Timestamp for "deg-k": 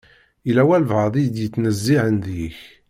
2.25-2.55